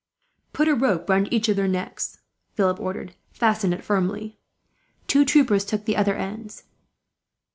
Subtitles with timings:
[0.51, 2.19] "Put a rope round each of their necks,"
[2.55, 3.13] Philip ordered.
[3.33, 4.39] "Fasten it firmly."
[5.05, 6.63] Two troopers took the other ends.